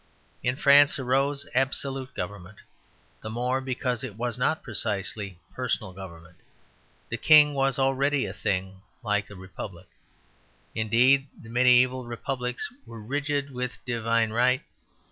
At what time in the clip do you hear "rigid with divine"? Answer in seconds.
12.99-14.31